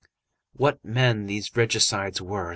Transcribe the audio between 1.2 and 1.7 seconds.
these